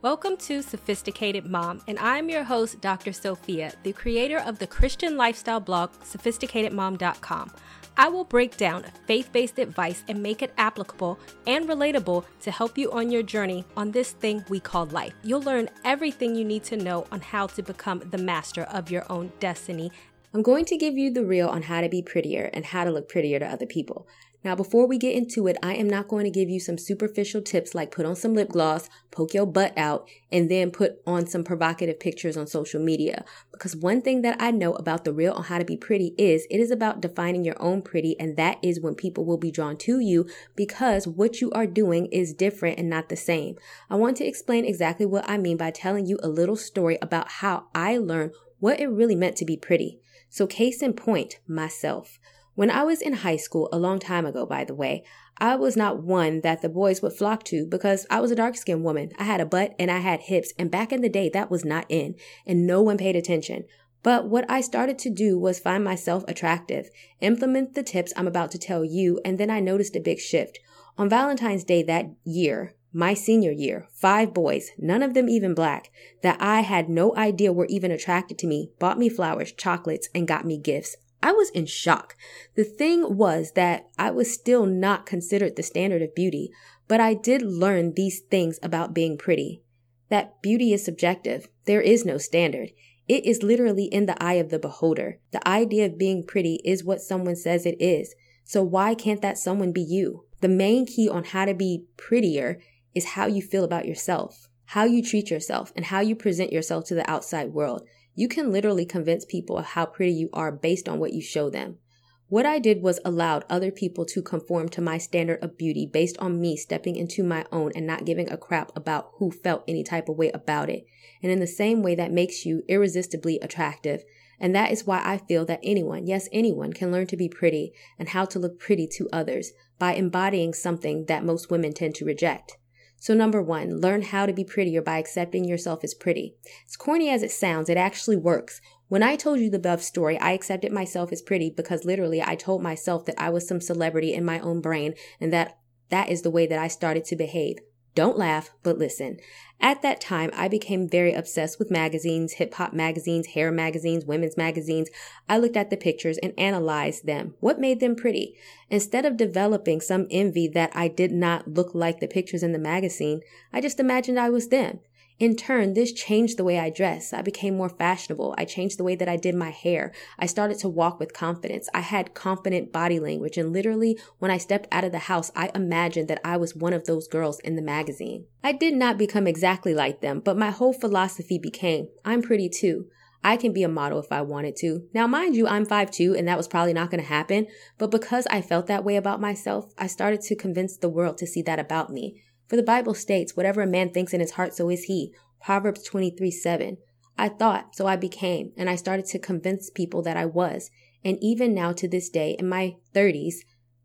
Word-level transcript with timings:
Welcome 0.00 0.36
to 0.36 0.62
Sophisticated 0.62 1.44
Mom, 1.44 1.82
and 1.88 1.98
I'm 1.98 2.28
your 2.28 2.44
host, 2.44 2.80
Dr. 2.80 3.12
Sophia, 3.12 3.72
the 3.82 3.92
creator 3.92 4.38
of 4.38 4.60
the 4.60 4.66
Christian 4.68 5.16
lifestyle 5.16 5.58
blog, 5.58 5.90
sophisticatedmom.com. 6.04 7.50
I 7.96 8.08
will 8.08 8.22
break 8.22 8.56
down 8.56 8.84
faith 9.08 9.32
based 9.32 9.58
advice 9.58 10.04
and 10.06 10.22
make 10.22 10.40
it 10.40 10.54
applicable 10.56 11.18
and 11.48 11.68
relatable 11.68 12.24
to 12.42 12.50
help 12.52 12.78
you 12.78 12.92
on 12.92 13.10
your 13.10 13.24
journey 13.24 13.64
on 13.76 13.90
this 13.90 14.12
thing 14.12 14.44
we 14.48 14.60
call 14.60 14.86
life. 14.86 15.14
You'll 15.24 15.42
learn 15.42 15.68
everything 15.84 16.36
you 16.36 16.44
need 16.44 16.62
to 16.64 16.76
know 16.76 17.04
on 17.10 17.20
how 17.20 17.48
to 17.48 17.62
become 17.64 17.98
the 18.08 18.18
master 18.18 18.62
of 18.62 18.92
your 18.92 19.04
own 19.10 19.32
destiny. 19.40 19.90
I'm 20.32 20.42
going 20.42 20.66
to 20.66 20.76
give 20.76 20.96
you 20.96 21.12
the 21.12 21.24
real 21.24 21.48
on 21.48 21.62
how 21.62 21.80
to 21.80 21.88
be 21.88 22.02
prettier 22.02 22.50
and 22.52 22.64
how 22.64 22.84
to 22.84 22.92
look 22.92 23.08
prettier 23.08 23.40
to 23.40 23.46
other 23.46 23.66
people. 23.66 24.06
Now, 24.44 24.54
before 24.54 24.86
we 24.86 24.98
get 24.98 25.16
into 25.16 25.48
it, 25.48 25.56
I 25.64 25.74
am 25.74 25.90
not 25.90 26.06
going 26.06 26.24
to 26.24 26.30
give 26.30 26.48
you 26.48 26.60
some 26.60 26.78
superficial 26.78 27.42
tips 27.42 27.74
like 27.74 27.90
put 27.90 28.06
on 28.06 28.14
some 28.14 28.34
lip 28.34 28.50
gloss, 28.50 28.88
poke 29.10 29.34
your 29.34 29.46
butt 29.46 29.76
out, 29.76 30.08
and 30.30 30.48
then 30.48 30.70
put 30.70 31.00
on 31.04 31.26
some 31.26 31.42
provocative 31.42 31.98
pictures 31.98 32.36
on 32.36 32.46
social 32.46 32.80
media. 32.80 33.24
Because 33.50 33.74
one 33.74 34.00
thing 34.00 34.22
that 34.22 34.36
I 34.40 34.52
know 34.52 34.74
about 34.74 35.04
the 35.04 35.12
real 35.12 35.32
on 35.32 35.44
how 35.44 35.58
to 35.58 35.64
be 35.64 35.76
pretty 35.76 36.14
is 36.16 36.46
it 36.50 36.60
is 36.60 36.70
about 36.70 37.00
defining 37.00 37.44
your 37.44 37.60
own 37.60 37.82
pretty, 37.82 38.18
and 38.20 38.36
that 38.36 38.58
is 38.62 38.80
when 38.80 38.94
people 38.94 39.24
will 39.24 39.38
be 39.38 39.50
drawn 39.50 39.76
to 39.78 39.98
you 39.98 40.28
because 40.54 41.08
what 41.08 41.40
you 41.40 41.50
are 41.50 41.66
doing 41.66 42.06
is 42.06 42.32
different 42.32 42.78
and 42.78 42.88
not 42.88 43.08
the 43.08 43.16
same. 43.16 43.56
I 43.90 43.96
want 43.96 44.16
to 44.18 44.26
explain 44.26 44.64
exactly 44.64 45.06
what 45.06 45.28
I 45.28 45.36
mean 45.36 45.56
by 45.56 45.72
telling 45.72 46.06
you 46.06 46.16
a 46.22 46.28
little 46.28 46.56
story 46.56 46.96
about 47.02 47.28
how 47.28 47.66
I 47.74 47.98
learned 47.98 48.32
what 48.60 48.78
it 48.78 48.86
really 48.86 49.16
meant 49.16 49.36
to 49.36 49.44
be 49.44 49.56
pretty. 49.56 49.98
So, 50.30 50.46
case 50.46 50.80
in 50.82 50.92
point, 50.92 51.40
myself. 51.48 52.18
When 52.58 52.72
I 52.72 52.82
was 52.82 53.00
in 53.00 53.12
high 53.12 53.36
school, 53.36 53.68
a 53.70 53.78
long 53.78 54.00
time 54.00 54.26
ago, 54.26 54.44
by 54.44 54.64
the 54.64 54.74
way, 54.74 55.04
I 55.38 55.54
was 55.54 55.76
not 55.76 56.02
one 56.02 56.40
that 56.40 56.60
the 56.60 56.68
boys 56.68 57.00
would 57.00 57.12
flock 57.12 57.44
to 57.44 57.64
because 57.64 58.04
I 58.10 58.18
was 58.18 58.32
a 58.32 58.34
dark 58.34 58.56
skinned 58.56 58.82
woman. 58.82 59.12
I 59.16 59.22
had 59.22 59.40
a 59.40 59.46
butt 59.46 59.76
and 59.78 59.92
I 59.92 59.98
had 59.98 60.22
hips, 60.22 60.52
and 60.58 60.68
back 60.68 60.90
in 60.90 61.00
the 61.00 61.08
day, 61.08 61.28
that 61.28 61.52
was 61.52 61.64
not 61.64 61.86
in, 61.88 62.16
and 62.44 62.66
no 62.66 62.82
one 62.82 62.98
paid 62.98 63.14
attention. 63.14 63.62
But 64.02 64.28
what 64.28 64.44
I 64.50 64.60
started 64.60 64.98
to 64.98 65.08
do 65.08 65.38
was 65.38 65.60
find 65.60 65.84
myself 65.84 66.24
attractive, 66.26 66.90
implement 67.20 67.76
the 67.76 67.84
tips 67.84 68.12
I'm 68.16 68.26
about 68.26 68.50
to 68.50 68.58
tell 68.58 68.84
you, 68.84 69.20
and 69.24 69.38
then 69.38 69.50
I 69.50 69.60
noticed 69.60 69.94
a 69.94 70.00
big 70.00 70.18
shift. 70.18 70.58
On 70.96 71.08
Valentine's 71.08 71.62
Day 71.62 71.84
that 71.84 72.06
year, 72.24 72.74
my 72.92 73.14
senior 73.14 73.52
year, 73.52 73.86
five 73.92 74.34
boys, 74.34 74.70
none 74.76 75.04
of 75.04 75.14
them 75.14 75.28
even 75.28 75.54
black, 75.54 75.92
that 76.24 76.42
I 76.42 76.62
had 76.62 76.88
no 76.88 77.14
idea 77.14 77.52
were 77.52 77.66
even 77.66 77.92
attracted 77.92 78.36
to 78.38 78.48
me, 78.48 78.72
bought 78.80 78.98
me 78.98 79.08
flowers, 79.08 79.52
chocolates, 79.52 80.08
and 80.12 80.26
got 80.26 80.44
me 80.44 80.58
gifts. 80.58 80.96
I 81.22 81.32
was 81.32 81.50
in 81.50 81.66
shock. 81.66 82.16
The 82.54 82.64
thing 82.64 83.16
was 83.16 83.52
that 83.52 83.88
I 83.98 84.10
was 84.10 84.32
still 84.32 84.66
not 84.66 85.06
considered 85.06 85.56
the 85.56 85.62
standard 85.62 86.02
of 86.02 86.14
beauty, 86.14 86.50
but 86.86 87.00
I 87.00 87.14
did 87.14 87.42
learn 87.42 87.94
these 87.94 88.20
things 88.20 88.58
about 88.62 88.94
being 88.94 89.18
pretty. 89.18 89.62
That 90.08 90.40
beauty 90.42 90.72
is 90.72 90.84
subjective. 90.84 91.48
There 91.64 91.82
is 91.82 92.04
no 92.04 92.18
standard. 92.18 92.70
It 93.08 93.24
is 93.24 93.42
literally 93.42 93.86
in 93.86 94.06
the 94.06 94.22
eye 94.22 94.34
of 94.34 94.50
the 94.50 94.58
beholder. 94.58 95.18
The 95.32 95.46
idea 95.46 95.86
of 95.86 95.98
being 95.98 96.24
pretty 96.24 96.60
is 96.64 96.84
what 96.84 97.00
someone 97.00 97.36
says 97.36 97.66
it 97.66 97.80
is. 97.80 98.14
So 98.44 98.62
why 98.62 98.94
can't 98.94 99.22
that 99.22 99.38
someone 99.38 99.72
be 99.72 99.82
you? 99.82 100.24
The 100.40 100.48
main 100.48 100.86
key 100.86 101.08
on 101.08 101.24
how 101.24 101.46
to 101.46 101.54
be 101.54 101.84
prettier 101.96 102.60
is 102.94 103.06
how 103.06 103.26
you 103.26 103.42
feel 103.42 103.64
about 103.64 103.86
yourself, 103.86 104.48
how 104.66 104.84
you 104.84 105.02
treat 105.02 105.30
yourself, 105.30 105.72
and 105.74 105.86
how 105.86 106.00
you 106.00 106.14
present 106.14 106.52
yourself 106.52 106.84
to 106.86 106.94
the 106.94 107.08
outside 107.10 107.52
world. 107.52 107.86
You 108.18 108.26
can 108.26 108.50
literally 108.50 108.84
convince 108.84 109.24
people 109.24 109.58
of 109.58 109.64
how 109.64 109.86
pretty 109.86 110.10
you 110.10 110.28
are 110.32 110.50
based 110.50 110.88
on 110.88 110.98
what 110.98 111.12
you 111.12 111.22
show 111.22 111.50
them. 111.50 111.78
What 112.26 112.46
I 112.46 112.58
did 112.58 112.82
was 112.82 112.98
allowed 113.04 113.44
other 113.48 113.70
people 113.70 114.04
to 114.06 114.22
conform 114.22 114.70
to 114.70 114.80
my 114.80 114.98
standard 114.98 115.40
of 115.40 115.56
beauty 115.56 115.86
based 115.86 116.18
on 116.18 116.40
me 116.40 116.56
stepping 116.56 116.96
into 116.96 117.22
my 117.22 117.44
own 117.52 117.70
and 117.76 117.86
not 117.86 118.04
giving 118.04 118.28
a 118.28 118.36
crap 118.36 118.72
about 118.74 119.12
who 119.18 119.30
felt 119.30 119.62
any 119.68 119.84
type 119.84 120.08
of 120.08 120.16
way 120.16 120.32
about 120.32 120.68
it. 120.68 120.84
And 121.22 121.30
in 121.30 121.38
the 121.38 121.46
same 121.46 121.80
way 121.80 121.94
that 121.94 122.10
makes 122.10 122.44
you 122.44 122.64
irresistibly 122.66 123.38
attractive. 123.38 124.02
And 124.40 124.52
that 124.52 124.72
is 124.72 124.84
why 124.84 125.00
I 125.04 125.18
feel 125.18 125.44
that 125.44 125.60
anyone, 125.62 126.08
yes, 126.08 126.28
anyone 126.32 126.72
can 126.72 126.90
learn 126.90 127.06
to 127.06 127.16
be 127.16 127.28
pretty 127.28 127.72
and 128.00 128.08
how 128.08 128.24
to 128.24 128.40
look 128.40 128.58
pretty 128.58 128.88
to 128.96 129.08
others 129.12 129.52
by 129.78 129.94
embodying 129.94 130.54
something 130.54 131.04
that 131.04 131.24
most 131.24 131.52
women 131.52 131.72
tend 131.72 131.94
to 131.94 132.04
reject. 132.04 132.58
So, 133.00 133.14
number 133.14 133.40
one, 133.40 133.80
learn 133.80 134.02
how 134.02 134.26
to 134.26 134.32
be 134.32 134.44
prettier 134.44 134.82
by 134.82 134.98
accepting 134.98 135.44
yourself 135.44 135.84
as 135.84 135.94
pretty. 135.94 136.34
As 136.66 136.76
corny 136.76 137.08
as 137.10 137.22
it 137.22 137.30
sounds, 137.30 137.68
it 137.68 137.76
actually 137.76 138.16
works. 138.16 138.60
When 138.88 139.02
I 139.02 139.16
told 139.16 139.38
you 139.38 139.50
the 139.50 139.58
above 139.58 139.82
story, 139.82 140.18
I 140.18 140.32
accepted 140.32 140.72
myself 140.72 141.12
as 141.12 141.22
pretty 141.22 141.50
because 141.50 141.84
literally 141.84 142.22
I 142.22 142.34
told 142.34 142.62
myself 142.62 143.04
that 143.04 143.20
I 143.20 143.30
was 143.30 143.46
some 143.46 143.60
celebrity 143.60 144.14
in 144.14 144.24
my 144.24 144.40
own 144.40 144.60
brain 144.60 144.94
and 145.20 145.32
that 145.32 145.58
that 145.90 146.08
is 146.08 146.22
the 146.22 146.30
way 146.30 146.46
that 146.46 146.58
I 146.58 146.68
started 146.68 147.04
to 147.06 147.16
behave. 147.16 147.58
Don't 147.98 148.16
laugh, 148.16 148.50
but 148.62 148.78
listen. 148.78 149.18
At 149.60 149.82
that 149.82 150.00
time, 150.00 150.30
I 150.32 150.46
became 150.46 150.88
very 150.88 151.14
obsessed 151.14 151.58
with 151.58 151.68
magazines, 151.68 152.34
hip 152.34 152.54
hop 152.54 152.72
magazines, 152.72 153.26
hair 153.34 153.50
magazines, 153.50 154.04
women's 154.04 154.36
magazines. 154.36 154.88
I 155.28 155.38
looked 155.38 155.56
at 155.56 155.70
the 155.70 155.76
pictures 155.76 156.16
and 156.18 156.32
analyzed 156.38 157.06
them. 157.06 157.34
What 157.40 157.58
made 157.58 157.80
them 157.80 157.96
pretty? 157.96 158.36
Instead 158.70 159.04
of 159.04 159.16
developing 159.16 159.80
some 159.80 160.06
envy 160.12 160.46
that 160.46 160.70
I 160.76 160.86
did 160.86 161.10
not 161.10 161.48
look 161.48 161.74
like 161.74 161.98
the 161.98 162.06
pictures 162.06 162.44
in 162.44 162.52
the 162.52 162.58
magazine, 162.60 163.20
I 163.52 163.60
just 163.60 163.80
imagined 163.80 164.20
I 164.20 164.30
was 164.30 164.46
them. 164.46 164.78
In 165.18 165.34
turn, 165.34 165.74
this 165.74 165.92
changed 165.92 166.36
the 166.36 166.44
way 166.44 166.60
I 166.60 166.70
dress. 166.70 167.12
I 167.12 167.22
became 167.22 167.56
more 167.56 167.68
fashionable. 167.68 168.36
I 168.38 168.44
changed 168.44 168.78
the 168.78 168.84
way 168.84 168.94
that 168.94 169.08
I 169.08 169.16
did 169.16 169.34
my 169.34 169.50
hair. 169.50 169.92
I 170.16 170.26
started 170.26 170.60
to 170.60 170.68
walk 170.68 171.00
with 171.00 171.12
confidence. 171.12 171.68
I 171.74 171.80
had 171.80 172.14
confident 172.14 172.72
body 172.72 173.00
language. 173.00 173.36
And 173.36 173.52
literally, 173.52 173.98
when 174.20 174.30
I 174.30 174.38
stepped 174.38 174.68
out 174.70 174.84
of 174.84 174.92
the 174.92 175.00
house, 175.00 175.32
I 175.34 175.50
imagined 175.56 176.06
that 176.06 176.20
I 176.22 176.36
was 176.36 176.54
one 176.54 176.72
of 176.72 176.84
those 176.84 177.08
girls 177.08 177.40
in 177.40 177.56
the 177.56 177.62
magazine. 177.62 178.26
I 178.44 178.52
did 178.52 178.74
not 178.74 178.96
become 178.96 179.26
exactly 179.26 179.74
like 179.74 180.00
them, 180.02 180.20
but 180.20 180.38
my 180.38 180.50
whole 180.50 180.72
philosophy 180.72 181.38
became 181.38 181.88
I'm 182.04 182.22
pretty 182.22 182.48
too. 182.48 182.86
I 183.24 183.36
can 183.36 183.52
be 183.52 183.64
a 183.64 183.68
model 183.68 183.98
if 183.98 184.12
I 184.12 184.22
wanted 184.22 184.54
to. 184.58 184.86
Now, 184.94 185.08
mind 185.08 185.34
you, 185.34 185.48
I'm 185.48 185.66
5'2 185.66 186.16
and 186.16 186.28
that 186.28 186.36
was 186.36 186.46
probably 186.46 186.72
not 186.72 186.90
going 186.90 187.02
to 187.02 187.08
happen. 187.08 187.48
But 187.76 187.90
because 187.90 188.28
I 188.30 188.40
felt 188.40 188.68
that 188.68 188.84
way 188.84 188.94
about 188.94 189.20
myself, 189.20 189.72
I 189.76 189.88
started 189.88 190.20
to 190.22 190.36
convince 190.36 190.76
the 190.76 190.88
world 190.88 191.18
to 191.18 191.26
see 191.26 191.42
that 191.42 191.58
about 191.58 191.90
me. 191.90 192.22
For 192.48 192.56
the 192.56 192.62
Bible 192.62 192.94
states, 192.94 193.36
whatever 193.36 193.60
a 193.60 193.66
man 193.66 193.90
thinks 193.90 194.14
in 194.14 194.20
his 194.20 194.32
heart, 194.32 194.54
so 194.54 194.70
is 194.70 194.84
he. 194.84 195.14
Proverbs 195.40 195.82
23 195.84 196.30
7. 196.30 196.78
I 197.18 197.28
thought, 197.28 197.74
so 197.74 197.86
I 197.86 197.96
became, 197.96 198.52
and 198.56 198.70
I 198.70 198.76
started 198.76 199.06
to 199.06 199.18
convince 199.18 199.70
people 199.70 200.02
that 200.02 200.16
I 200.16 200.24
was. 200.24 200.70
And 201.04 201.18
even 201.20 201.54
now 201.54 201.72
to 201.72 201.88
this 201.88 202.08
day, 202.08 202.36
in 202.38 202.48
my 202.48 202.76
30s, 202.94 203.36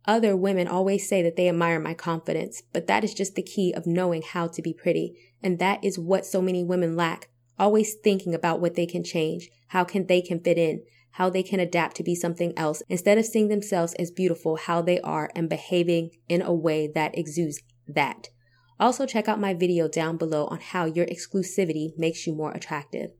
other 0.05 0.35
women 0.35 0.67
always 0.67 1.07
say 1.07 1.21
that 1.23 1.35
they 1.35 1.49
admire 1.49 1.79
my 1.79 1.93
confidence, 1.93 2.63
but 2.71 2.87
that 2.87 3.03
is 3.03 3.13
just 3.13 3.35
the 3.35 3.43
key 3.43 3.73
of 3.73 3.87
knowing 3.87 4.21
how 4.21 4.47
to 4.47 4.61
be 4.61 4.73
pretty. 4.73 5.15
And 5.41 5.59
that 5.59 5.83
is 5.83 5.99
what 5.99 6.25
so 6.25 6.41
many 6.41 6.63
women 6.63 6.95
lack. 6.95 7.29
Always 7.57 7.95
thinking 7.95 8.33
about 8.33 8.61
what 8.61 8.75
they 8.75 8.85
can 8.85 9.03
change, 9.03 9.49
how 9.67 9.83
can 9.83 10.07
they 10.07 10.21
can 10.21 10.39
fit 10.39 10.57
in, 10.57 10.83
how 11.11 11.29
they 11.29 11.43
can 11.43 11.59
adapt 11.59 11.95
to 11.97 12.03
be 12.03 12.15
something 12.15 12.57
else 12.57 12.81
instead 12.89 13.17
of 13.17 13.25
seeing 13.25 13.47
themselves 13.47 13.93
as 13.95 14.11
beautiful 14.11 14.57
how 14.57 14.81
they 14.81 14.99
are 15.01 15.29
and 15.35 15.49
behaving 15.49 16.11
in 16.27 16.41
a 16.41 16.53
way 16.53 16.87
that 16.87 17.17
exudes 17.17 17.61
that. 17.87 18.29
Also, 18.79 19.05
check 19.05 19.27
out 19.27 19.39
my 19.39 19.53
video 19.53 19.87
down 19.87 20.17
below 20.17 20.45
on 20.47 20.59
how 20.59 20.85
your 20.85 21.05
exclusivity 21.05 21.97
makes 21.97 22.25
you 22.25 22.33
more 22.33 22.51
attractive. 22.51 23.11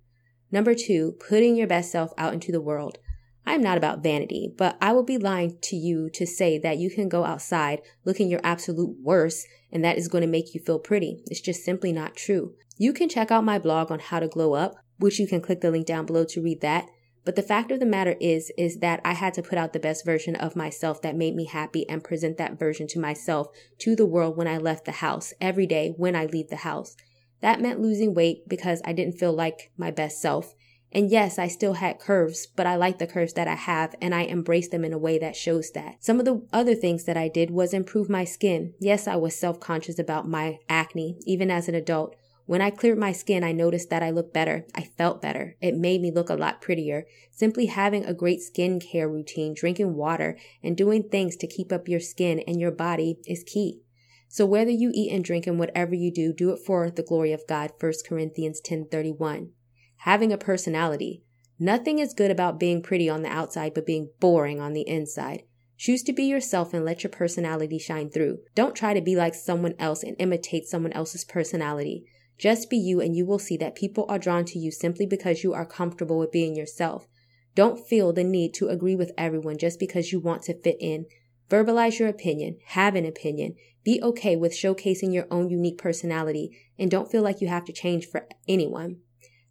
Number 0.52 0.76
two, 0.76 1.16
putting 1.28 1.56
your 1.56 1.68
best 1.68 1.92
self 1.92 2.12
out 2.18 2.34
into 2.34 2.52
the 2.52 2.62
world. 2.62 2.98
I'm 3.46 3.62
not 3.62 3.78
about 3.78 4.04
vanity, 4.04 4.54
but 4.58 4.78
I 4.82 4.94
will 4.94 5.04
be 5.04 5.18
lying 5.18 5.58
to 5.64 5.76
you 5.76 6.10
to 6.12 6.26
say 6.26 6.58
that 6.60 6.78
you 6.78 6.90
can 6.90 7.10
go 7.10 7.26
outside 7.26 7.82
looking 8.06 8.30
your 8.30 8.40
absolute 8.44 8.96
worst 9.02 9.48
and 9.72 9.84
that 9.84 9.98
is 9.98 10.08
going 10.08 10.22
to 10.22 10.28
make 10.28 10.54
you 10.54 10.62
feel 10.62 10.80
pretty. 10.80 11.24
It's 11.26 11.42
just 11.42 11.64
simply 11.64 11.92
not 11.92 12.16
true. 12.16 12.54
You 12.78 12.94
can 12.94 13.10
check 13.10 13.32
out 13.32 13.44
my 13.44 13.60
blog 13.60 13.92
on 13.92 14.00
how 14.00 14.20
to 14.20 14.28
glow 14.28 14.54
up, 14.54 14.76
which 14.98 15.20
you 15.20 15.28
can 15.28 15.42
click 15.42 15.62
the 15.62 15.72
link 15.72 15.86
down 15.86 16.06
below 16.06 16.24
to 16.26 16.42
read 16.42 16.62
that. 16.62 16.88
But 17.26 17.36
the 17.36 17.42
fact 17.42 17.72
of 17.72 17.80
the 17.80 17.86
matter 17.86 18.16
is, 18.20 18.52
is 18.58 18.80
that 18.80 19.00
I 19.06 19.14
had 19.14 19.34
to 19.36 19.42
put 19.42 19.58
out 19.58 19.74
the 19.74 19.80
best 19.80 20.06
version 20.06 20.36
of 20.36 20.56
myself 20.56 21.02
that 21.02 21.16
made 21.16 21.36
me 21.36 21.46
happy 21.46 21.88
and 21.90 22.04
present 22.04 22.38
that 22.38 22.60
version 22.60 22.88
to 22.88 23.00
myself, 23.00 23.48
to 23.80 23.96
the 23.96 24.06
world 24.06 24.36
when 24.36 24.48
I 24.48 24.58
left 24.58 24.86
the 24.86 24.92
house, 24.92 25.34
every 25.40 25.66
day 25.66 25.94
when 25.96 26.16
I 26.16 26.26
leave 26.26 26.50
the 26.50 26.58
house. 26.58 26.96
That 27.42 27.62
meant 27.62 27.82
losing 27.82 28.14
weight 28.14 28.48
because 28.48 28.82
I 28.86 28.94
didn't 28.94 29.18
feel 29.18 29.34
like 29.34 29.72
my 29.78 29.92
best 29.92 30.22
self. 30.22 30.54
And 30.94 31.10
yes, 31.10 31.40
I 31.40 31.48
still 31.48 31.74
had 31.74 32.00
curves, 32.00 32.46
but 32.46 32.68
I 32.68 32.76
like 32.76 33.00
the 33.00 33.08
curves 33.08 33.34
that 33.34 33.48
I 33.48 33.56
have 33.56 33.96
and 34.00 34.14
I 34.14 34.22
embrace 34.22 34.70
them 34.70 34.86
in 34.86 34.94
a 34.94 34.98
way 34.98 35.18
that 35.18 35.36
shows 35.36 35.72
that. 35.72 35.96
Some 36.00 36.20
of 36.20 36.26
the 36.26 36.46
other 36.54 36.76
things 36.76 37.06
that 37.06 37.18
I 37.18 37.30
did 37.30 37.50
was 37.50 37.74
improve 37.74 38.10
my 38.10 38.24
skin. 38.26 38.76
Yes, 38.80 39.08
I 39.08 39.16
was 39.16 39.36
self 39.36 39.60
conscious 39.60 39.98
about 39.98 40.28
my 40.28 40.60
acne, 40.70 41.18
even 41.26 41.50
as 41.50 41.68
an 41.68 41.74
adult. 41.74 42.16
When 42.46 42.62
I 42.62 42.72
cleared 42.72 42.98
my 42.98 43.14
skin, 43.14 43.44
I 43.44 43.54
noticed 43.54 43.90
that 43.90 44.04
I 44.04 44.10
looked 44.10 44.34
better. 44.34 44.66
I 44.76 44.84
felt 44.84 45.22
better. 45.22 45.56
It 45.62 45.76
made 45.76 46.02
me 46.02 46.12
look 46.12 46.30
a 46.30 46.36
lot 46.36 46.62
prettier. 46.62 47.06
Simply 47.32 47.68
having 47.68 48.04
a 48.04 48.14
great 48.14 48.40
skincare 48.40 49.10
routine, 49.10 49.54
drinking 49.54 49.96
water, 49.96 50.38
and 50.62 50.76
doing 50.76 51.04
things 51.04 51.38
to 51.38 51.48
keep 51.48 51.72
up 51.72 51.88
your 51.88 52.02
skin 52.02 52.42
and 52.46 52.60
your 52.60 52.72
body 52.72 53.18
is 53.26 53.44
key. 53.46 53.82
So 54.28 54.46
whether 54.46 54.72
you 54.72 54.92
eat 54.94 55.12
and 55.12 55.24
drink 55.24 55.48
and 55.48 55.58
whatever 55.58 55.96
you 55.96 56.12
do, 56.12 56.34
do 56.34 56.50
it 56.50 56.60
for 56.66 56.90
the 56.90 57.04
glory 57.04 57.32
of 57.32 57.48
God. 57.48 57.72
1 57.80 57.94
Corinthians 58.06 58.60
10:31. 58.60 59.52
Having 59.98 60.34
a 60.34 60.38
personality. 60.38 61.24
Nothing 61.60 62.00
is 62.00 62.14
good 62.14 62.32
about 62.32 62.60
being 62.60 62.82
pretty 62.82 63.08
on 63.08 63.22
the 63.22 63.30
outside 63.30 63.74
but 63.74 63.86
being 63.86 64.10
boring 64.20 64.60
on 64.60 64.74
the 64.74 64.88
inside. 64.88 65.44
Choose 65.78 66.04
to 66.04 66.14
be 66.14 66.24
yourself 66.24 66.74
and 66.74 66.84
let 66.84 67.04
your 67.04 67.12
personality 67.12 67.78
shine 67.78 68.10
through. 68.10 68.40
Don't 68.54 68.76
try 68.76 68.94
to 68.94 69.02
be 69.02 69.16
like 69.16 69.36
someone 69.36 69.76
else 69.80 70.04
and 70.04 70.16
imitate 70.20 70.66
someone 70.66 70.94
else's 70.94 71.24
personality. 71.24 72.06
Just 72.38 72.70
be 72.70 72.78
you 72.78 73.00
and 73.00 73.16
you 73.16 73.26
will 73.26 73.40
see 73.40 73.58
that 73.58 73.76
people 73.76 74.06
are 74.10 74.20
drawn 74.20 74.46
to 74.46 74.60
you 74.60 74.72
simply 74.72 75.06
because 75.06 75.44
you 75.44 75.54
are 75.54 75.66
comfortable 75.66 76.18
with 76.18 76.32
being 76.32 76.56
yourself. 76.56 77.08
Don't 77.56 77.86
feel 77.86 78.12
the 78.12 78.24
need 78.24 78.54
to 78.56 78.70
agree 78.70 78.96
with 78.96 79.12
everyone 79.18 79.58
just 79.58 79.80
because 79.80 80.12
you 80.12 80.20
want 80.20 80.44
to 80.44 80.60
fit 80.60 80.78
in. 80.80 81.06
Verbalize 81.50 82.00
your 82.00 82.10
opinion, 82.10 82.58
have 82.68 82.96
an 82.96 83.06
opinion, 83.06 83.56
be 83.84 84.02
okay 84.02 84.36
with 84.36 84.54
showcasing 84.54 85.14
your 85.14 85.28
own 85.30 85.50
unique 85.50 85.78
personality, 85.78 86.58
and 86.80 86.90
don't 86.90 87.12
feel 87.12 87.22
like 87.22 87.42
you 87.42 87.48
have 87.48 87.66
to 87.66 87.74
change 87.74 88.08
for 88.08 88.28
anyone. 88.48 88.98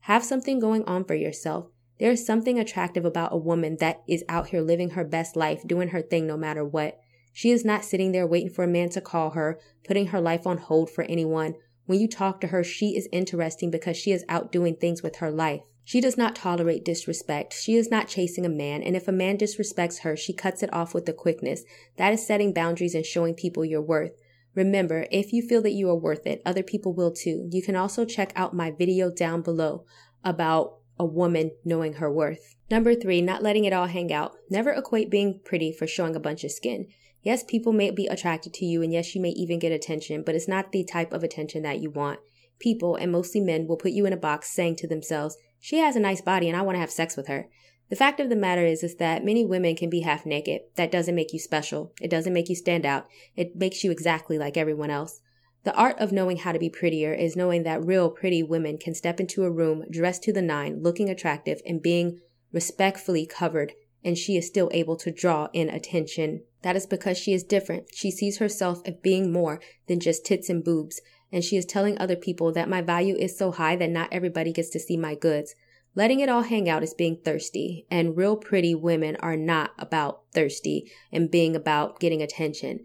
Have 0.00 0.25
something 0.25 0.58
going 0.58 0.84
on 0.84 1.05
for 1.05 1.14
yourself. 1.14 1.69
There 2.00 2.11
is 2.11 2.26
something 2.26 2.58
attractive 2.58 3.05
about 3.05 3.32
a 3.32 3.37
woman 3.37 3.76
that 3.79 4.02
is 4.08 4.25
out 4.29 4.49
here 4.49 4.62
living 4.62 4.90
her 4.90 5.05
best 5.05 5.37
life, 5.37 5.62
doing 5.64 5.88
her 5.88 6.02
thing 6.02 6.26
no 6.26 6.37
matter 6.37 6.64
what. 6.64 6.99
She 7.32 7.50
is 7.50 7.64
not 7.64 7.84
sitting 7.84 8.11
there 8.11 8.26
waiting 8.26 8.50
for 8.50 8.64
a 8.64 8.69
man 8.69 8.88
to 8.90 9.00
call 9.00 9.31
her, 9.31 9.61
putting 9.87 10.08
her 10.08 10.20
life 10.20 10.46
on 10.46 10.58
hold 10.58 10.90
for 10.90 11.05
anyone. 11.05 11.55
When 11.87 12.00
you 12.00 12.08
talk 12.08 12.40
to 12.40 12.49
her, 12.49 12.62
she 12.62 12.96
is 12.96 13.08
interesting 13.12 13.70
because 13.70 13.96
she 13.96 14.12
is 14.12 14.25
out 14.29 14.52
doing 14.52 14.76
things 14.76 15.02
with 15.02 15.17
her 15.17 15.31
life. 15.31 15.62
She 15.84 16.00
does 16.00 16.17
not 16.17 16.37
tolerate 16.37 16.84
disrespect. 16.84 17.52
She 17.55 17.75
is 17.75 17.90
not 17.90 18.06
chasing 18.06 18.46
a 18.46 18.49
man, 18.49 18.82
and 18.82 18.94
if 18.94 19.08
a 19.08 19.12
man 19.12 19.37
disrespects 19.37 20.00
her, 20.02 20.17
she 20.17 20.32
cuts 20.32 20.62
it 20.62 20.73
off 20.73 20.94
with 20.94 21.08
a 21.08 21.12
quickness. 21.12 21.64
That 21.96 22.12
is 22.12 22.25
setting 22.25 22.52
boundaries 22.52 22.94
and 22.94 23.05
showing 23.05 23.34
people 23.34 23.64
your 23.64 23.82
worth. 23.82 24.12
Remember, 24.55 25.06
if 25.11 25.32
you 25.32 25.43
feel 25.43 25.62
that 25.62 25.73
you 25.73 25.88
are 25.88 25.96
worth 25.96 26.26
it, 26.26 26.40
other 26.46 26.62
people 26.62 26.93
will 26.93 27.11
too. 27.11 27.49
You 27.50 27.62
can 27.62 27.75
also 27.75 28.05
check 28.05 28.32
out 28.37 28.55
my 28.55 28.70
video 28.70 29.11
down 29.11 29.43
below 29.43 29.84
about 30.23 30.79
a 30.99 31.05
woman 31.05 31.50
knowing 31.64 31.94
her 31.94 32.12
worth. 32.12 32.55
Number 32.70 32.94
three, 32.94 33.20
not 33.20 33.43
letting 33.43 33.64
it 33.64 33.73
all 33.73 33.87
hang 33.87 34.12
out. 34.12 34.37
Never 34.50 34.70
equate 34.70 35.11
being 35.11 35.40
pretty 35.44 35.73
for 35.73 35.87
showing 35.87 36.14
a 36.14 36.20
bunch 36.20 36.44
of 36.44 36.52
skin. 36.52 36.87
Yes, 37.22 37.44
people 37.44 37.72
may 37.72 37.90
be 37.90 38.06
attracted 38.06 38.52
to 38.54 38.64
you, 38.64 38.82
and 38.82 38.92
yes, 38.92 39.14
you 39.14 39.20
may 39.20 39.30
even 39.30 39.58
get 39.58 39.72
attention, 39.72 40.22
but 40.22 40.34
it's 40.34 40.48
not 40.48 40.72
the 40.72 40.84
type 40.84 41.12
of 41.12 41.22
attention 41.22 41.62
that 41.62 41.80
you 41.80 41.90
want. 41.90 42.19
People, 42.58 42.96
and 42.96 43.12
mostly 43.12 43.40
men, 43.40 43.66
will 43.66 43.76
put 43.76 43.92
you 43.92 44.06
in 44.06 44.12
a 44.12 44.16
box 44.16 44.50
saying 44.50 44.76
to 44.76 44.88
themselves, 44.88 45.36
she 45.60 45.78
has 45.78 45.94
a 45.94 46.00
nice 46.00 46.20
body 46.20 46.48
and 46.48 46.56
I 46.56 46.62
want 46.62 46.74
to 46.74 46.80
have 46.80 46.90
sex 46.90 47.16
with 47.16 47.28
her. 47.28 47.48
The 47.88 47.96
fact 47.96 48.20
of 48.20 48.28
the 48.28 48.36
matter 48.36 48.64
is, 48.64 48.82
is 48.82 48.96
that 48.96 49.24
many 49.24 49.44
women 49.44 49.76
can 49.76 49.90
be 49.90 50.00
half 50.00 50.26
naked. 50.26 50.62
That 50.76 50.90
doesn't 50.90 51.14
make 51.14 51.32
you 51.32 51.38
special. 51.38 51.92
It 52.00 52.10
doesn't 52.10 52.32
make 52.32 52.48
you 52.48 52.56
stand 52.56 52.84
out. 52.84 53.06
It 53.36 53.54
makes 53.54 53.84
you 53.84 53.90
exactly 53.90 54.38
like 54.38 54.56
everyone 54.56 54.90
else. 54.90 55.20
The 55.64 55.74
art 55.74 55.98
of 56.00 56.10
knowing 56.10 56.38
how 56.38 56.50
to 56.52 56.58
be 56.58 56.70
prettier 56.70 57.12
is 57.12 57.36
knowing 57.36 57.62
that 57.62 57.84
real 57.84 58.10
pretty 58.10 58.42
women 58.42 58.78
can 58.78 58.94
step 58.94 59.20
into 59.20 59.44
a 59.44 59.50
room 59.50 59.84
dressed 59.90 60.24
to 60.24 60.32
the 60.32 60.42
nine, 60.42 60.82
looking 60.82 61.08
attractive 61.08 61.60
and 61.64 61.80
being 61.80 62.19
respectfully 62.50 63.26
covered, 63.26 63.72
and 64.02 64.19
she 64.19 64.36
is 64.36 64.46
still 64.46 64.70
able 64.72 64.96
to 64.96 65.12
draw 65.12 65.48
in 65.52 65.69
attention. 65.69 66.42
That 66.62 66.76
is 66.76 66.86
because 66.86 67.18
she 67.18 67.32
is 67.32 67.42
different. 67.42 67.88
She 67.94 68.10
sees 68.10 68.38
herself 68.38 68.82
as 68.86 68.94
being 69.02 69.32
more 69.32 69.60
than 69.88 70.00
just 70.00 70.24
tits 70.24 70.48
and 70.48 70.64
boobs 70.64 71.00
and 71.32 71.42
she 71.42 71.56
is 71.56 71.64
telling 71.64 71.96
other 71.96 72.14
people 72.14 72.52
that 72.52 72.68
my 72.68 72.82
value 72.82 73.16
is 73.16 73.36
so 73.36 73.50
high 73.50 73.74
that 73.76 73.90
not 73.90 74.10
everybody 74.12 74.52
gets 74.52 74.68
to 74.68 74.78
see 74.78 74.98
my 74.98 75.14
goods. 75.14 75.54
Letting 75.94 76.20
it 76.20 76.28
all 76.28 76.42
hang 76.42 76.68
out 76.68 76.82
is 76.82 76.94
being 76.94 77.16
thirsty, 77.16 77.86
and 77.90 78.16
real 78.16 78.36
pretty 78.36 78.74
women 78.74 79.16
are 79.16 79.36
not 79.36 79.72
about 79.78 80.22
thirsty 80.32 80.90
and 81.10 81.30
being 81.30 81.56
about 81.56 82.00
getting 82.00 82.22
attention. 82.22 82.80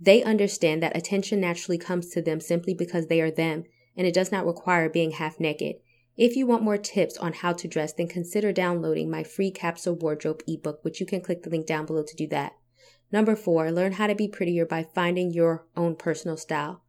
They 0.00 0.22
understand 0.22 0.82
that 0.82 0.96
attention 0.96 1.40
naturally 1.40 1.78
comes 1.78 2.08
to 2.10 2.22
them 2.22 2.40
simply 2.40 2.74
because 2.74 3.06
they 3.06 3.20
are 3.20 3.30
them, 3.30 3.64
and 3.96 4.06
it 4.06 4.14
does 4.14 4.32
not 4.32 4.46
require 4.46 4.88
being 4.88 5.12
half 5.12 5.38
naked. 5.38 5.76
If 6.16 6.36
you 6.36 6.46
want 6.46 6.62
more 6.62 6.78
tips 6.78 7.16
on 7.18 7.34
how 7.34 7.52
to 7.54 7.68
dress, 7.68 7.92
then 7.92 8.08
consider 8.08 8.52
downloading 8.52 9.10
my 9.10 9.22
free 9.24 9.50
capsule 9.50 9.94
wardrobe 9.94 10.42
ebook, 10.46 10.84
which 10.84 11.00
you 11.00 11.06
can 11.06 11.22
click 11.22 11.42
the 11.42 11.50
link 11.50 11.66
down 11.66 11.86
below 11.86 12.02
to 12.02 12.16
do 12.16 12.26
that. 12.28 12.52
Number 13.12 13.34
four, 13.34 13.72
learn 13.72 13.92
how 13.92 14.06
to 14.06 14.14
be 14.14 14.28
prettier 14.28 14.64
by 14.64 14.86
finding 14.94 15.32
your 15.32 15.66
own 15.76 15.96
personal 15.96 16.36
style. 16.36 16.82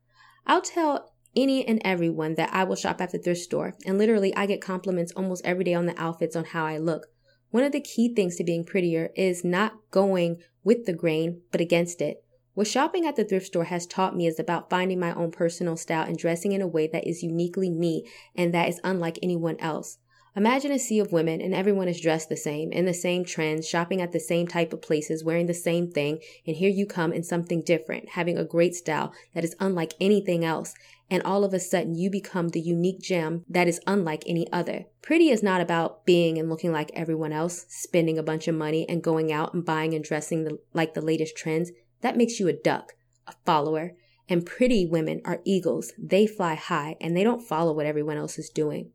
I'll 0.45 0.61
tell 0.61 1.13
any 1.35 1.65
and 1.65 1.81
everyone 1.83 2.35
that 2.35 2.53
I 2.53 2.63
will 2.63 2.75
shop 2.75 3.01
at 3.01 3.11
the 3.11 3.17
thrift 3.17 3.41
store, 3.41 3.73
and 3.85 3.97
literally 3.97 4.35
I 4.35 4.45
get 4.45 4.61
compliments 4.61 5.13
almost 5.15 5.45
every 5.45 5.63
day 5.63 5.73
on 5.73 5.85
the 5.85 5.99
outfits 5.99 6.35
on 6.35 6.45
how 6.45 6.65
I 6.65 6.77
look. 6.77 7.07
One 7.49 7.63
of 7.63 7.71
the 7.71 7.81
key 7.81 8.13
things 8.13 8.35
to 8.37 8.43
being 8.43 8.63
prettier 8.63 9.09
is 9.15 9.43
not 9.43 9.73
going 9.91 10.41
with 10.63 10.85
the 10.85 10.93
grain, 10.93 11.41
but 11.51 11.61
against 11.61 12.01
it. 12.01 12.23
What 12.53 12.67
shopping 12.67 13.05
at 13.05 13.15
the 13.15 13.23
thrift 13.23 13.47
store 13.47 13.63
has 13.65 13.87
taught 13.87 14.15
me 14.15 14.27
is 14.27 14.39
about 14.39 14.69
finding 14.69 14.99
my 14.99 15.13
own 15.13 15.31
personal 15.31 15.77
style 15.77 16.05
and 16.05 16.17
dressing 16.17 16.51
in 16.51 16.61
a 16.61 16.67
way 16.67 16.87
that 16.87 17.07
is 17.07 17.23
uniquely 17.23 17.69
me 17.69 18.05
and 18.35 18.53
that 18.53 18.67
is 18.67 18.79
unlike 18.83 19.17
anyone 19.23 19.57
else. 19.59 19.97
Imagine 20.33 20.71
a 20.71 20.79
sea 20.79 20.99
of 20.99 21.11
women 21.11 21.41
and 21.41 21.53
everyone 21.53 21.89
is 21.89 21.99
dressed 21.99 22.29
the 22.29 22.37
same, 22.37 22.71
in 22.71 22.85
the 22.85 22.93
same 22.93 23.25
trends, 23.25 23.67
shopping 23.67 24.01
at 24.01 24.13
the 24.13 24.19
same 24.19 24.47
type 24.47 24.71
of 24.71 24.81
places, 24.81 25.25
wearing 25.25 25.47
the 25.47 25.53
same 25.53 25.91
thing, 25.91 26.19
and 26.47 26.55
here 26.55 26.69
you 26.69 26.85
come 26.85 27.11
in 27.11 27.21
something 27.21 27.61
different, 27.61 28.09
having 28.09 28.37
a 28.37 28.45
great 28.45 28.73
style 28.73 29.11
that 29.33 29.43
is 29.43 29.55
unlike 29.59 29.93
anything 29.99 30.45
else, 30.45 30.73
and 31.09 31.21
all 31.23 31.43
of 31.43 31.53
a 31.53 31.59
sudden 31.59 31.95
you 31.95 32.09
become 32.09 32.49
the 32.49 32.61
unique 32.61 33.01
gem 33.01 33.43
that 33.49 33.67
is 33.67 33.81
unlike 33.85 34.23
any 34.25 34.49
other. 34.53 34.85
Pretty 35.01 35.29
is 35.29 35.43
not 35.43 35.59
about 35.59 36.05
being 36.05 36.37
and 36.37 36.49
looking 36.49 36.71
like 36.71 36.91
everyone 36.93 37.33
else, 37.33 37.65
spending 37.67 38.17
a 38.17 38.23
bunch 38.23 38.47
of 38.47 38.55
money 38.55 38.87
and 38.87 39.03
going 39.03 39.33
out 39.33 39.53
and 39.53 39.65
buying 39.65 39.93
and 39.93 40.05
dressing 40.05 40.45
the, 40.45 40.57
like 40.73 40.93
the 40.93 41.01
latest 41.01 41.35
trends. 41.35 41.71
That 41.99 42.15
makes 42.15 42.39
you 42.39 42.47
a 42.47 42.53
duck, 42.53 42.93
a 43.27 43.33
follower. 43.45 43.97
And 44.29 44.45
pretty 44.45 44.85
women 44.85 45.19
are 45.25 45.41
eagles. 45.43 45.91
They 46.01 46.25
fly 46.25 46.55
high 46.55 46.95
and 47.01 47.17
they 47.17 47.23
don't 47.25 47.45
follow 47.45 47.73
what 47.73 47.85
everyone 47.85 48.15
else 48.15 48.39
is 48.39 48.49
doing. 48.49 48.91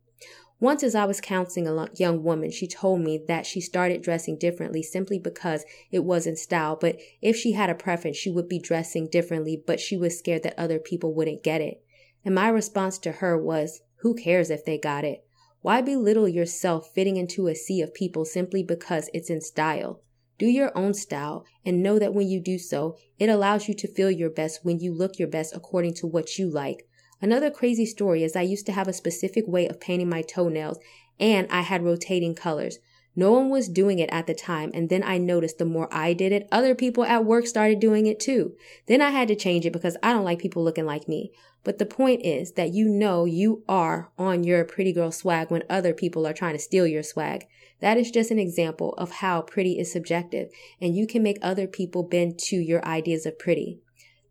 Once, 0.59 0.81
as 0.81 0.95
I 0.95 1.05
was 1.05 1.21
counseling 1.21 1.67
a 1.67 1.89
young 1.95 2.23
woman, 2.23 2.49
she 2.49 2.67
told 2.67 3.01
me 3.01 3.23
that 3.27 3.45
she 3.45 3.61
started 3.61 4.01
dressing 4.01 4.39
differently 4.39 4.81
simply 4.81 5.19
because 5.19 5.63
it 5.91 6.03
was 6.03 6.25
in 6.25 6.35
style. 6.35 6.75
But 6.75 6.99
if 7.21 7.35
she 7.35 7.51
had 7.51 7.69
a 7.69 7.75
preference, 7.75 8.17
she 8.17 8.31
would 8.31 8.49
be 8.49 8.57
dressing 8.57 9.07
differently, 9.07 9.61
but 9.65 9.79
she 9.79 9.95
was 9.95 10.17
scared 10.17 10.41
that 10.43 10.57
other 10.57 10.79
people 10.79 11.13
wouldn't 11.13 11.43
get 11.43 11.61
it. 11.61 11.83
And 12.25 12.33
my 12.33 12.49
response 12.49 12.97
to 12.99 13.13
her 13.13 13.37
was, 13.37 13.81
Who 13.97 14.15
cares 14.15 14.49
if 14.49 14.65
they 14.65 14.79
got 14.79 15.03
it? 15.03 15.23
Why 15.61 15.81
belittle 15.81 16.27
yourself 16.27 16.91
fitting 16.91 17.17
into 17.17 17.47
a 17.47 17.55
sea 17.55 17.81
of 17.81 17.93
people 17.93 18.25
simply 18.25 18.63
because 18.63 19.11
it's 19.13 19.29
in 19.29 19.41
style? 19.41 20.01
Do 20.39 20.47
your 20.47 20.75
own 20.75 20.93
style 20.93 21.45
and 21.65 21.83
know 21.83 21.99
that 21.99 22.13
when 22.13 22.27
you 22.27 22.39
do 22.39 22.57
so, 22.57 22.95
it 23.19 23.29
allows 23.29 23.67
you 23.67 23.73
to 23.75 23.87
feel 23.87 24.09
your 24.09 24.29
best 24.29 24.63
when 24.63 24.79
you 24.79 24.93
look 24.93 25.19
your 25.19 25.27
best 25.27 25.55
according 25.55 25.95
to 25.95 26.07
what 26.07 26.37
you 26.39 26.49
like. 26.49 26.86
Another 27.21 27.49
crazy 27.49 27.85
story 27.85 28.23
is 28.23 28.35
I 28.35 28.41
used 28.41 28.65
to 28.67 28.71
have 28.71 28.87
a 28.87 28.93
specific 28.93 29.47
way 29.47 29.67
of 29.67 29.79
painting 29.79 30.09
my 30.09 30.21
toenails 30.21 30.79
and 31.19 31.47
I 31.49 31.61
had 31.61 31.83
rotating 31.83 32.35
colors. 32.35 32.79
No 33.15 33.31
one 33.31 33.49
was 33.49 33.67
doing 33.67 33.97
it 33.97 34.11
at 34.11 34.27
the 34.27 34.35
time, 34.35 34.69
and 34.75 34.89
then 34.89 35.01
I 35.01 35.17
noticed 35.17 35.57
the 35.57 35.65
more 35.65 35.91
I 35.91 36.13
did 36.13 36.31
it, 36.31 36.47
other 36.51 36.75
people 36.75 37.03
at 37.03 37.25
work 37.25 37.47
started 37.47 37.79
doing 37.79 38.05
it 38.05 38.19
too. 38.19 38.55
Then 38.85 39.01
I 39.01 39.09
had 39.09 39.27
to 39.29 39.35
change 39.35 39.65
it 39.65 39.73
because 39.73 39.97
I 40.03 40.13
don't 40.13 40.23
like 40.23 40.37
people 40.37 40.63
looking 40.63 40.85
like 40.85 41.07
me. 41.07 41.31
But 41.63 41.79
the 41.79 41.85
point 41.87 42.23
is 42.23 42.51
that 42.51 42.75
you 42.75 42.87
know 42.87 43.25
you 43.25 43.63
are 43.67 44.11
on 44.19 44.43
your 44.43 44.63
pretty 44.63 44.93
girl 44.93 45.11
swag 45.11 45.49
when 45.49 45.63
other 45.67 45.95
people 45.95 46.27
are 46.27 46.33
trying 46.33 46.53
to 46.53 46.59
steal 46.59 46.85
your 46.85 47.01
swag. 47.01 47.47
That 47.79 47.97
is 47.97 48.11
just 48.11 48.29
an 48.29 48.37
example 48.37 48.93
of 48.99 49.13
how 49.13 49.41
pretty 49.41 49.79
is 49.79 49.91
subjective, 49.91 50.49
and 50.79 50.95
you 50.95 51.07
can 51.07 51.23
make 51.23 51.39
other 51.41 51.65
people 51.65 52.03
bend 52.03 52.37
to 52.45 52.55
your 52.55 52.85
ideas 52.85 53.25
of 53.25 53.39
pretty. 53.39 53.79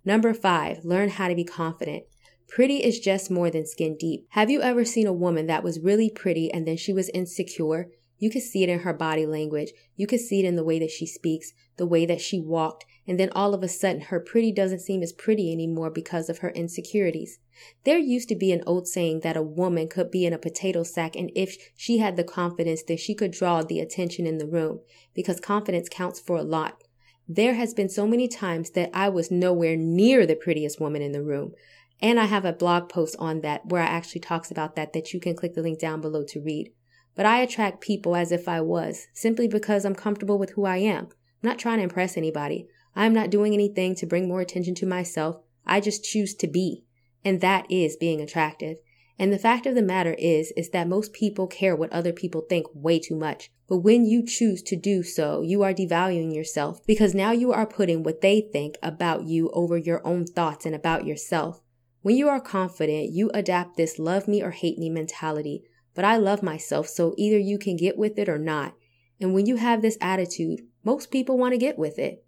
Number 0.05 0.33
five, 0.33 0.85
learn 0.85 1.09
how 1.09 1.27
to 1.27 1.35
be 1.35 1.45
confident. 1.45 2.05
Pretty 2.49 2.83
is 2.83 3.01
just 3.01 3.31
more 3.31 3.51
than 3.51 3.67
skin 3.67 3.97
deep. 3.99 4.27
Have 4.31 4.51
you 4.51 4.63
ever 4.63 4.85
seen 4.85 5.07
a 5.07 5.13
woman 5.13 5.47
that 5.47 5.65
was 5.65 5.81
really 5.81 6.09
pretty 6.09 6.51
and 6.53 6.67
then 6.67 6.77
she 6.77 6.93
was 6.93 7.09
insecure? 7.11 7.91
You 8.19 8.31
could 8.31 8.43
see 8.43 8.63
it 8.63 8.69
in 8.69 8.81
her 8.81 8.95
body 8.95 9.27
language. 9.27 9.73
You 9.97 10.07
could 10.07 10.21
see 10.21 10.41
it 10.41 10.47
in 10.47 10.57
the 10.57 10.65
way 10.65 10.79
that 10.79 10.91
she 10.91 11.07
speaks, 11.07 11.53
the 11.77 11.87
way 11.87 12.07
that 12.07 12.21
she 12.21 12.41
walked, 12.41 12.87
and 13.07 13.21
then 13.21 13.31
all 13.33 13.53
of 13.53 13.63
a 13.63 13.69
sudden 13.69 14.03
her 14.03 14.21
pretty 14.21 14.53
doesn't 14.53 14.81
seem 14.81 15.03
as 15.03 15.13
pretty 15.13 15.53
anymore 15.53 15.91
because 15.91 16.31
of 16.31 16.39
her 16.39 16.51
insecurities. 16.51 17.39
There 17.85 17.99
used 17.99 18.29
to 18.31 18.35
be 18.35 18.53
an 18.53 18.63
old 18.67 18.89
saying 18.89 19.21
that 19.21 19.37
a 19.37 19.43
woman 19.43 19.89
could 19.89 20.11
be 20.11 20.25
in 20.25 20.33
a 20.33 20.39
potato 20.39 20.83
sack 20.83 21.15
and 21.15 21.31
if 21.35 21.57
she 21.77 21.99
had 21.99 22.17
the 22.17 22.25
confidence 22.25 22.83
then 22.83 22.97
she 22.97 23.15
could 23.15 23.33
draw 23.33 23.63
the 23.63 23.81
attention 23.81 24.27
in 24.27 24.39
the 24.39 24.47
room 24.47 24.81
because 25.15 25.41
confidence 25.41 25.89
counts 25.91 26.21
for 26.21 26.37
a 26.37 26.43
lot. 26.43 26.83
There 27.29 27.55
has 27.55 27.75
been 27.75 27.89
so 27.89 28.07
many 28.07 28.29
times 28.29 28.71
that 28.71 28.91
I 28.95 29.09
was 29.09 29.31
nowhere 29.31 29.77
near 29.77 30.27
the 30.27 30.37
prettiest 30.37 30.81
woman 30.81 31.03
in 31.03 31.13
the 31.13 31.23
room. 31.23 31.55
And 32.01 32.21
I 32.21 32.25
have 32.25 32.45
a 32.45 32.53
blog 32.53 32.89
post 32.89 33.17
on 33.19 33.41
that 33.41 33.67
where 33.67 33.83
I 33.83 33.87
actually 33.87 34.21
talks 34.21 34.51
about 34.51 34.77
that 34.77 34.93
that 34.93 35.15
you 35.15 35.21
can 35.21 35.35
click 35.35 35.55
the 35.55 35.63
link 35.63 35.79
down 35.79 36.01
below 36.01 36.25
to 36.29 36.41
read. 36.41 36.71
But 37.15 37.27
I 37.27 37.41
attract 37.41 37.81
people 37.81 38.15
as 38.15 38.31
if 38.31 38.47
I 38.47 38.61
was, 38.61 39.07
simply 39.15 39.49
because 39.49 39.85
I'm 39.85 39.95
comfortable 39.95 40.39
with 40.39 40.51
who 40.51 40.67
I 40.67 40.77
am. 40.77 41.07
I'm 41.07 41.51
not 41.51 41.59
trying 41.59 41.79
to 41.79 41.85
impress 41.85 42.17
anybody. 42.17 42.69
I'm 42.95 43.15
not 43.15 43.31
doing 43.31 43.55
anything 43.55 43.95
to 43.97 44.07
bring 44.07 44.29
more 44.29 44.41
attention 44.41 44.75
to 44.77 44.87
myself. 44.87 45.37
I 45.67 45.81
just 45.81 46.05
choose 46.05 46.35
to 46.37 46.47
be. 46.47 46.85
And 47.25 47.41
that 47.41 47.71
is 47.71 47.97
being 47.97 48.21
attractive. 48.21 48.77
And 49.19 49.33
the 49.33 49.39
fact 49.39 49.65
of 49.65 49.75
the 49.75 49.83
matter 49.83 50.15
is, 50.19 50.53
is 50.57 50.71
that 50.71 50.89
most 50.89 51.15
people 51.15 51.47
care 51.47 51.75
what 51.75 51.93
other 51.93 52.13
people 52.13 52.43
think 52.43 52.67
way 52.75 52.99
too 52.99 53.17
much. 53.17 53.51
But 53.67 53.79
when 53.79 54.05
you 54.05 54.25
choose 54.25 54.63
to 54.65 54.77
do 54.77 55.03
so, 55.03 55.41
you 55.41 55.63
are 55.63 55.73
devaluing 55.73 56.35
yourself 56.35 56.87
because 56.87 57.15
now 57.15 57.33
you 57.33 57.53
are 57.53 57.67
putting 57.67 58.03
what 58.03 58.21
they 58.21 58.41
think 58.41 58.77
about 58.83 59.25
you 59.27 59.51
over 59.55 59.79
your 59.79 60.07
own 60.07 60.27
thoughts 60.27 60.67
and 60.67 60.75
about 60.75 61.07
yourself. 61.07 61.63
When 62.07 62.17
you 62.17 62.29
are 62.29 62.41
confident, 62.41 63.11
you 63.11 63.33
adapt 63.35 63.77
this 63.77 63.99
love 63.99 64.29
me 64.29 64.41
or 64.41 64.53
hate 64.53 64.79
me 64.79 64.89
mentality. 64.89 65.65
But 65.93 66.05
I 66.05 66.17
love 66.19 66.41
myself, 66.41 66.87
so 66.87 67.17
either 67.19 67.37
you 67.37 67.59
can 67.59 67.77
get 67.77 67.99
with 67.99 68.17
it 68.17 68.29
or 68.29 68.39
not. 68.39 68.77
And 69.21 69.35
when 69.35 69.47
you 69.47 69.57
have 69.57 69.83
this 69.83 69.99
attitude, 70.01 70.61
most 70.85 71.11
people 71.11 71.37
want 71.37 71.55
to 71.55 71.59
get 71.59 71.77
with 71.77 71.99
it. 71.99 72.25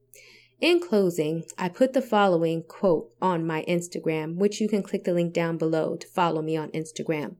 In 0.60 0.80
closing, 0.80 1.44
I 1.56 1.68
put 1.68 1.92
the 1.92 2.02
following 2.02 2.64
quote 2.64 3.10
on 3.22 3.46
my 3.46 3.64
Instagram, 3.68 4.34
which 4.34 4.60
you 4.60 4.68
can 4.68 4.82
click 4.82 5.04
the 5.04 5.14
link 5.14 5.32
down 5.32 5.58
below 5.58 5.94
to 5.94 6.08
follow 6.08 6.42
me 6.42 6.56
on 6.56 6.72
Instagram. 6.72 7.36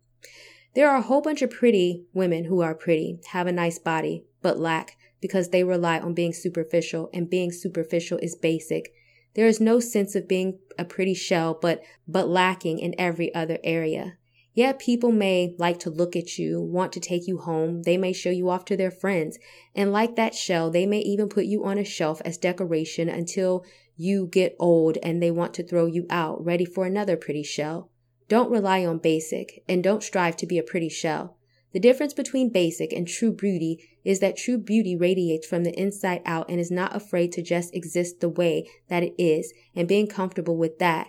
There 0.77 0.89
are 0.89 0.99
a 0.99 1.03
whole 1.03 1.23
bunch 1.23 1.43
of 1.43 1.51
pretty 1.51 2.05
women 2.13 2.45
who 2.45 2.61
are 2.61 2.77
pretty, 2.77 3.19
have 3.33 3.49
a 3.49 3.53
nice 3.53 3.81
body, 3.81 4.27
but 4.43 4.61
lack 4.61 4.97
because 5.21 5.49
they 5.49 5.65
rely 5.65 5.99
on 5.99 6.15
being 6.15 6.33
superficial, 6.33 7.11
and 7.13 7.29
being 7.29 7.51
superficial 7.51 8.19
is 8.19 8.37
basic. 8.37 8.93
There 9.35 9.47
is 9.47 9.61
no 9.61 9.81
sense 9.81 10.15
of 10.15 10.29
being 10.29 10.59
a 10.79 10.85
pretty 10.85 11.15
shell, 11.15 11.59
but, 11.61 11.83
but 12.07 12.29
lacking 12.29 12.79
in 12.79 12.95
every 12.99 13.35
other 13.35 13.59
area. 13.63 14.17
Yeah, 14.55 14.73
people 14.77 15.13
may 15.13 15.55
like 15.57 15.79
to 15.81 15.91
look 15.91 16.17
at 16.17 16.37
you, 16.37 16.61
want 16.61 16.93
to 16.95 17.01
take 17.01 17.29
you 17.29 17.39
home. 17.39 17.85
They 17.85 17.97
may 17.97 18.13
show 18.13 18.31
you 18.31 18.51
off 18.51 18.65
to 18.65 18.77
their 18.77 18.91
friends. 18.91 19.39
And 19.73 19.93
like 19.93 20.17
that 20.17 20.35
shell, 20.35 20.71
they 20.71 20.85
may 20.85 20.99
even 20.99 21.29
put 21.29 21.45
you 21.45 21.65
on 21.65 21.79
a 21.79 21.85
shelf 21.85 22.21
as 22.25 22.37
decoration 22.37 23.09
until 23.09 23.65
you 23.97 24.27
get 24.27 24.57
old 24.59 24.99
and 25.01 25.23
they 25.23 25.31
want 25.31 25.55
to 25.55 25.63
throw 25.63 25.87
you 25.87 26.07
out, 26.11 26.45
ready 26.45 26.65
for 26.65 26.87
another 26.87 27.17
pretty 27.17 27.45
shell. 27.45 27.91
Don't 28.29 28.51
rely 28.51 28.85
on 28.85 28.99
basic 28.99 29.63
and 29.69 29.83
don't 29.83 30.03
strive 30.03 30.37
to 30.39 30.47
be 30.47 30.59
a 30.59 30.65
pretty 30.65 30.89
shell. 30.89 31.38
The 31.73 31.81
difference 31.81 32.15
between 32.15 32.51
basic 32.51 32.93
and 32.93 33.07
true 33.07 33.33
beauty 33.33 33.85
is 34.05 34.21
that 34.21 34.37
true 34.37 34.59
beauty 34.59 34.97
radiates 34.97 35.47
from 35.47 35.65
the 35.65 35.79
inside 35.79 36.23
out 36.25 36.49
and 36.49 36.59
is 36.59 36.71
not 36.71 36.97
afraid 36.97 37.33
to 37.33 37.43
just 37.43 37.75
exist 37.75 38.21
the 38.21 38.29
way 38.29 38.69
that 38.89 39.03
it 39.03 39.15
is 39.19 39.53
and 39.75 39.87
being 39.87 40.07
comfortable 40.07 40.57
with 40.57 40.79
that 40.79 41.09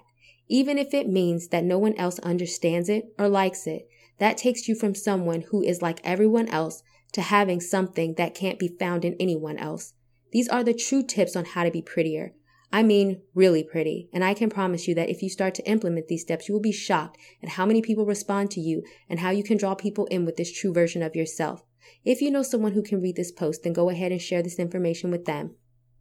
even 0.49 0.79
if 0.79 0.93
it 0.93 1.07
means 1.07 1.49
that 1.49 1.63
no 1.63 1.77
one 1.77 1.93
else 1.95 2.19
understands 2.19 2.89
it 2.89 3.13
or 3.17 3.29
likes 3.29 3.67
it. 3.67 3.87
That 4.17 4.37
takes 4.37 4.67
you 4.67 4.75
from 4.75 4.95
someone 4.95 5.41
who 5.41 5.63
is 5.63 5.81
like 5.81 6.01
everyone 6.03 6.49
else 6.49 6.83
to 7.13 7.21
having 7.21 7.61
something 7.61 8.15
that 8.15 8.35
can't 8.35 8.59
be 8.59 8.67
found 8.67 9.05
in 9.05 9.15
anyone 9.19 9.57
else. 9.57 9.93
These 10.31 10.49
are 10.49 10.63
the 10.63 10.73
true 10.73 11.03
tips 11.03 11.35
on 11.35 11.45
how 11.45 11.63
to 11.63 11.71
be 11.71 11.81
prettier. 11.81 12.33
I 12.71 12.83
mean, 12.83 13.21
really 13.33 13.63
pretty. 13.63 14.09
And 14.13 14.23
I 14.23 14.33
can 14.33 14.49
promise 14.49 14.87
you 14.87 14.93
that 14.95 15.09
if 15.09 15.23
you 15.23 15.29
start 15.29 15.55
to 15.55 15.67
implement 15.67 16.07
these 16.07 16.21
steps, 16.21 16.47
you 16.47 16.53
will 16.53 16.61
be 16.61 16.71
shocked 16.71 17.17
at 17.41 17.49
how 17.49 17.65
many 17.65 17.81
people 17.81 18.05
respond 18.05 18.51
to 18.51 18.61
you 18.61 18.83
and 19.09 19.19
how 19.19 19.31
you 19.31 19.43
can 19.43 19.57
draw 19.57 19.73
people 19.73 20.05
in 20.07 20.25
with 20.25 20.35
this 20.35 20.51
true 20.51 20.71
version 20.71 21.01
of 21.01 21.15
yourself. 21.15 21.63
If 22.05 22.21
you 22.21 22.29
know 22.29 22.43
someone 22.43 22.73
who 22.73 22.83
can 22.83 23.01
read 23.01 23.15
this 23.15 23.31
post, 23.31 23.63
then 23.63 23.73
go 23.73 23.89
ahead 23.89 24.11
and 24.11 24.21
share 24.21 24.43
this 24.43 24.59
information 24.59 25.09
with 25.09 25.25
them. 25.25 25.55